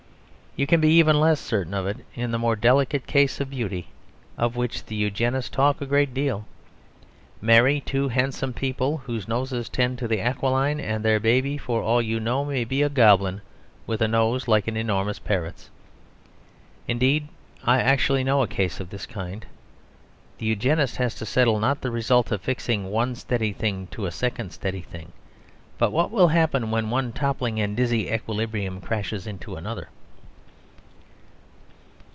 You 0.57 0.67
can 0.67 0.81
be 0.81 0.89
even 0.89 1.17
less 1.17 1.39
certain 1.39 1.73
of 1.73 1.87
it 1.87 1.99
in 2.13 2.31
the 2.31 2.37
more 2.37 2.57
delicate 2.57 3.07
case 3.07 3.39
of 3.39 3.49
beauty, 3.51 3.87
of 4.37 4.57
which 4.57 4.83
the 4.83 4.95
Eugenists 4.95 5.49
talk 5.49 5.79
a 5.79 5.85
great 5.85 6.13
deal. 6.13 6.43
Marry 7.41 7.79
two 7.79 8.09
handsome 8.09 8.51
people 8.51 8.97
whose 8.97 9.29
noses 9.29 9.69
tend 9.69 9.97
to 9.99 10.09
the 10.09 10.19
aquiline, 10.19 10.77
and 10.81 11.05
their 11.05 11.21
baby 11.21 11.57
(for 11.57 11.81
all 11.81 12.01
you 12.01 12.19
know) 12.19 12.43
may 12.43 12.65
be 12.65 12.81
a 12.81 12.89
goblin 12.89 13.39
with 13.87 14.01
a 14.01 14.09
nose 14.09 14.45
like 14.45 14.67
an 14.67 14.75
enormous 14.75 15.19
parrot's. 15.19 15.69
Indeed, 16.85 17.29
I 17.63 17.79
actually 17.79 18.25
know 18.25 18.41
a 18.43 18.47
case 18.47 18.81
of 18.81 18.89
this 18.89 19.05
kind. 19.05 19.45
The 20.39 20.47
Eugenist 20.47 20.97
has 20.97 21.15
to 21.15 21.25
settle, 21.25 21.59
not 21.59 21.79
the 21.79 21.91
result 21.91 22.29
of 22.29 22.41
fixing 22.41 22.91
one 22.91 23.15
steady 23.15 23.53
thing 23.53 23.87
to 23.91 24.05
a 24.05 24.11
second 24.11 24.49
steady 24.51 24.81
thing; 24.81 25.13
but 25.77 25.93
what 25.93 26.11
will 26.11 26.27
happen 26.27 26.71
when 26.71 26.89
one 26.89 27.13
toppling 27.13 27.61
and 27.61 27.77
dizzy 27.77 28.09
equilibrium 28.11 28.81
crashes 28.81 29.25
into 29.25 29.55
another. 29.55 29.87